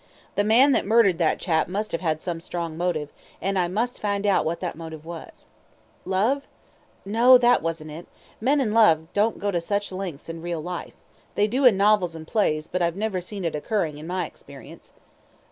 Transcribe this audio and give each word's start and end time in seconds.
The 0.33 0.43
man 0.43 0.71
that 0.71 0.83
murdered 0.87 1.19
that 1.19 1.37
chap 1.37 1.67
must 1.67 1.91
have 1.91 2.01
had 2.01 2.23
some 2.23 2.39
strong 2.41 2.75
motive, 2.75 3.13
and 3.39 3.59
I 3.59 3.67
must 3.67 3.99
find 4.01 4.25
out 4.25 4.45
what 4.45 4.59
that 4.59 4.73
motive 4.75 5.05
was. 5.05 5.49
Love? 6.05 6.47
No, 7.05 7.35
it 7.35 7.61
wasn't 7.61 7.91
that 7.91 8.07
men 8.43 8.59
in 8.59 8.73
love 8.73 9.13
don't 9.13 9.37
go 9.37 9.51
to 9.51 9.61
such 9.61 9.91
lengths 9.91 10.27
in 10.27 10.41
real 10.41 10.59
life 10.59 10.93
they 11.35 11.45
do 11.45 11.65
in 11.65 11.77
novels 11.77 12.15
and 12.15 12.27
plays, 12.27 12.67
but 12.67 12.81
I've 12.81 12.95
never 12.95 13.21
seen 13.21 13.45
it 13.45 13.53
occurring 13.53 13.99
in 13.99 14.07
my 14.07 14.25
experience. 14.25 14.91